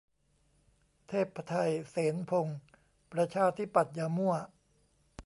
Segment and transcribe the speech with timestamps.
[1.07, 1.53] เทพไท
[1.89, 2.59] เสนพงศ์
[3.11, 4.33] ประชาธิปัตย์ อย่ามั่ว